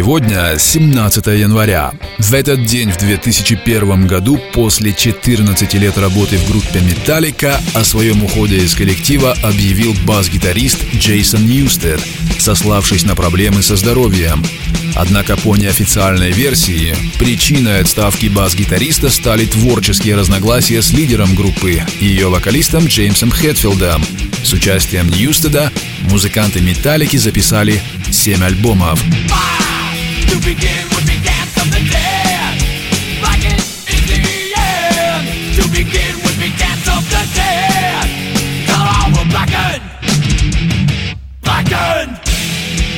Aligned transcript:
Сегодня 0.00 0.58
17 0.58 1.26
января. 1.26 1.92
В 2.18 2.32
этот 2.32 2.64
день 2.64 2.90
в 2.90 2.96
2001 2.96 4.06
году, 4.06 4.40
после 4.54 4.94
14 4.94 5.74
лет 5.74 5.98
работы 5.98 6.38
в 6.38 6.48
группе 6.48 6.80
Металлика, 6.80 7.60
о 7.74 7.84
своем 7.84 8.24
уходе 8.24 8.56
из 8.56 8.74
коллектива 8.74 9.36
объявил 9.42 9.94
бас-гитарист 10.06 10.78
Джейсон 10.94 11.44
Ньюстед, 11.46 12.00
сославшись 12.38 13.04
на 13.04 13.14
проблемы 13.14 13.62
со 13.62 13.76
здоровьем. 13.76 14.42
Однако 14.94 15.36
по 15.36 15.54
неофициальной 15.54 16.32
версии, 16.32 16.96
причиной 17.18 17.80
отставки 17.80 18.28
бас-гитариста 18.28 19.10
стали 19.10 19.44
творческие 19.44 20.16
разногласия 20.16 20.80
с 20.80 20.94
лидером 20.94 21.34
группы 21.34 21.84
и 22.00 22.06
ее 22.06 22.30
вокалистом 22.30 22.86
Джеймсом 22.86 23.30
Хэтфилдом. 23.30 24.02
С 24.44 24.54
участием 24.54 25.10
Ньюстеда 25.10 25.70
музыканты 26.04 26.62
Металлики 26.62 27.18
записали 27.18 27.82
7 28.10 28.42
альбомов. 28.42 28.98
To 29.28 29.59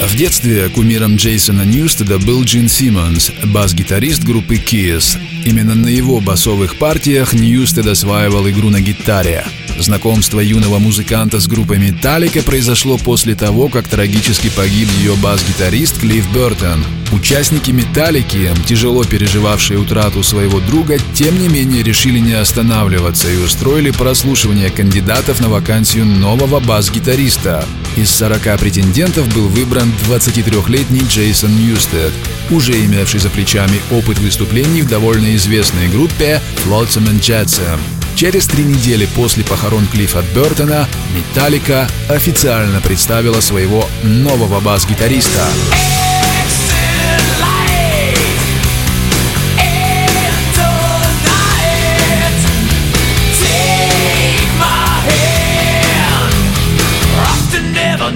В 0.00 0.16
детстве 0.16 0.68
кумиром 0.68 1.16
Джейсона 1.16 1.62
Ньюстеда 1.62 2.18
был 2.18 2.42
Джин 2.42 2.68
Симмонс, 2.68 3.30
бас-гитарист 3.44 4.24
группы 4.24 4.56
Kiss. 4.56 5.18
Именно 5.44 5.74
на 5.74 5.88
его 5.88 6.20
басовых 6.20 6.76
партиях 6.76 7.34
Ньюстед 7.34 7.86
осваивал 7.86 8.48
игру 8.48 8.70
на 8.70 8.80
гитаре. 8.80 9.44
Знакомство 9.78 10.40
юного 10.40 10.78
музыканта 10.78 11.38
с 11.38 11.46
группой 11.46 11.78
Металлика 11.78 12.42
произошло 12.42 12.98
после 12.98 13.36
того, 13.36 13.68
как 13.68 13.86
трагически 13.86 14.50
погиб 14.50 14.88
ее 14.98 15.14
бас-гитарист 15.14 16.00
Клифф 16.00 16.26
Бертон. 16.34 16.84
Участники 17.12 17.70
Металлики, 17.70 18.50
тяжело 18.66 19.04
переживавшие 19.04 19.78
утрату 19.78 20.22
своего 20.22 20.58
друга, 20.60 20.98
тем 21.14 21.40
не 21.40 21.48
менее 21.48 21.82
решили 21.82 22.18
не 22.18 22.32
останавливаться 22.32 23.30
и 23.30 23.36
устроили 23.36 23.90
прослушивание 23.90 24.70
кандидатов 24.70 25.40
на 25.40 25.48
вакансию 25.48 26.04
нового 26.04 26.58
бас-гитариста. 26.58 27.64
Из 27.96 28.10
40 28.10 28.58
претендентов 28.58 29.32
был 29.32 29.48
выбран 29.48 29.92
23-летний 30.08 31.02
Джейсон 31.08 31.56
Ньюстед, 31.56 32.12
уже 32.50 32.72
имевший 32.84 33.20
за 33.20 33.30
плечами 33.30 33.80
опыт 33.90 34.18
выступлений 34.18 34.82
в 34.82 34.88
довольно 34.88 35.34
известной 35.36 35.88
группе 35.88 36.40
Flotsam 36.64 37.08
and 37.08 37.20
Jetsam. 37.20 37.97
Через 38.18 38.48
три 38.48 38.64
недели 38.64 39.06
после 39.14 39.44
похорон 39.44 39.86
Клиффа 39.86 40.24
Бертона 40.34 40.88
Металлика 41.14 41.86
официально 42.08 42.80
представила 42.80 43.40
своего 43.40 43.86
нового 44.02 44.58
бас-гитариста. 44.58 45.46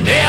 Light. 0.05 0.22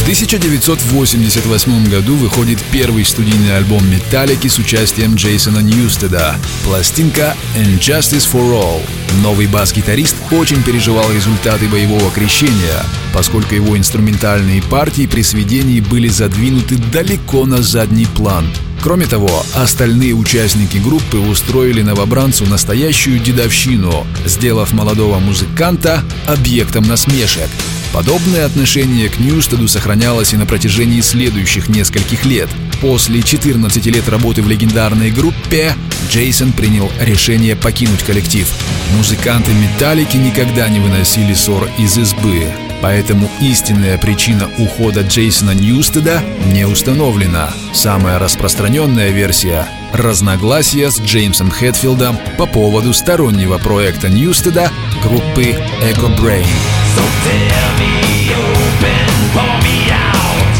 В 0.00 0.02
1988 0.02 1.90
году 1.90 2.16
выходит 2.16 2.58
первый 2.72 3.04
студийный 3.04 3.54
альбом 3.58 3.86
Металлики 3.88 4.48
с 4.48 4.58
участием 4.58 5.14
Джейсона 5.14 5.58
Ньюстеда. 5.58 6.36
Пластинка 6.64 7.36
«Injustice 7.54 8.26
for 8.26 8.50
All». 8.50 8.80
Новый 9.22 9.46
бас-гитарист 9.46 10.16
очень 10.30 10.62
переживал 10.62 11.12
результаты 11.12 11.68
боевого 11.68 12.10
крещения, 12.10 12.82
поскольку 13.12 13.54
его 13.54 13.76
инструментальные 13.76 14.62
партии 14.62 15.06
при 15.06 15.20
сведении 15.20 15.80
были 15.80 16.08
задвинуты 16.08 16.76
далеко 16.76 17.44
на 17.44 17.62
задний 17.62 18.06
план. 18.06 18.46
Кроме 18.82 19.04
того, 19.04 19.44
остальные 19.54 20.14
участники 20.14 20.78
группы 20.78 21.18
устроили 21.18 21.82
новобранцу 21.82 22.46
настоящую 22.46 23.18
дедовщину, 23.18 24.06
сделав 24.24 24.72
молодого 24.72 25.18
музыканта 25.18 26.02
объектом 26.26 26.84
насмешек. 26.84 27.50
Подобное 27.92 28.46
отношение 28.46 29.08
к 29.08 29.18
Ньюстеду 29.18 29.66
сохранялось 29.66 30.32
и 30.32 30.36
на 30.36 30.46
протяжении 30.46 31.00
следующих 31.00 31.68
нескольких 31.68 32.24
лет. 32.24 32.48
После 32.80 33.20
14 33.22 33.84
лет 33.86 34.08
работы 34.08 34.42
в 34.42 34.48
легендарной 34.48 35.10
группе 35.10 35.74
Джейсон 36.08 36.52
принял 36.52 36.90
решение 37.00 37.56
покинуть 37.56 38.02
коллектив. 38.02 38.48
Музыканты 38.96 39.52
Металлики 39.52 40.16
никогда 40.16 40.68
не 40.68 40.78
выносили 40.78 41.34
сор 41.34 41.68
из 41.78 41.98
избы, 41.98 42.46
поэтому 42.80 43.28
истинная 43.40 43.98
причина 43.98 44.48
ухода 44.58 45.02
Джейсона 45.02 45.50
Ньюстеда 45.50 46.22
не 46.46 46.66
установлена. 46.66 47.50
Самая 47.74 48.18
распространенная 48.18 49.10
версия– 49.10 49.68
разногласия 49.92 50.90
с 50.90 51.00
Джеймсом 51.00 51.50
Хэтфилдом 51.50 52.18
по 52.38 52.46
поводу 52.46 52.94
стороннего 52.94 53.58
проекта 53.58 54.08
Ньюстеда 54.08 54.70
группы 55.02 55.56
Echo 55.82 56.16
Brain. 56.18 56.46
So 56.95 57.01
tell 57.27 57.69
me 57.81 58.33
open, 58.33 59.07
pour 59.33 59.55
me 59.65 59.77
out. 59.91 60.55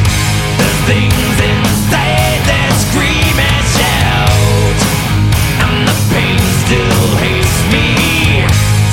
There's 0.58 0.81
things 0.90 1.36
inside 1.50 2.40
that 2.50 2.72
scream 2.86 3.36
and 3.36 3.66
shout. 3.78 4.80
And 5.66 5.78
the 5.90 5.97
pain 6.13 6.40
still 6.63 7.03
hates 7.24 7.58
me. 7.74 7.88